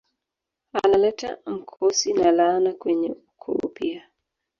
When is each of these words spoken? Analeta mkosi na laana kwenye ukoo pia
Analeta 0.83 1.37
mkosi 1.45 2.13
na 2.13 2.31
laana 2.31 2.73
kwenye 2.73 3.11
ukoo 3.11 3.67
pia 3.73 4.03